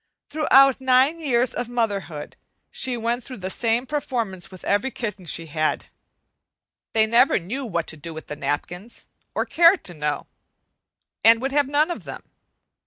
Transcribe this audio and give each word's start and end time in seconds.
Throughout 0.31 0.81
nine 0.81 1.19
years 1.19 1.53
of 1.53 1.69
motherhood 1.69 2.35
she 2.71 2.97
went 2.97 3.23
through 3.23 3.37
the 3.37 3.51
same 3.51 3.85
performance 3.85 4.49
with 4.49 4.63
every 4.63 4.89
kitten 4.89 5.25
she 5.25 5.45
had. 5.45 5.89
They 6.93 7.05
never 7.05 7.37
knew 7.37 7.67
what 7.67 7.85
to 7.89 7.97
do 7.97 8.11
with 8.11 8.25
the 8.25 8.35
napkins, 8.35 9.05
or 9.35 9.45
cared 9.45 9.83
to 9.83 9.93
know, 9.93 10.25
and 11.23 11.39
would 11.39 11.51
have 11.51 11.67
none 11.67 11.91
of 11.91 12.05
them. 12.05 12.23